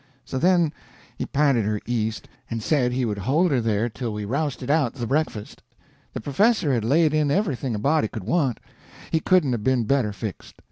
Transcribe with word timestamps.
So 0.25 0.39
then 0.39 0.73
he 1.15 1.27
p'inted 1.27 1.63
her 1.63 1.79
east, 1.85 2.27
and 2.49 2.63
said 2.63 2.91
he 2.91 3.05
would 3.05 3.19
hold 3.19 3.51
her 3.51 3.61
there 3.61 3.87
till 3.87 4.11
we 4.11 4.25
rousted 4.25 4.71
out 4.71 4.95
the 4.95 5.05
breakfast. 5.05 5.61
The 6.13 6.19
professor 6.21 6.73
had 6.73 6.83
laid 6.83 7.13
in 7.13 7.29
everything 7.29 7.75
a 7.75 7.77
body 7.77 8.07
could 8.07 8.23
want; 8.23 8.59
he 9.11 9.19
couldn't 9.19 9.53
'a' 9.53 9.59
been 9.59 9.83
better 9.83 10.11
fixed. 10.11 10.55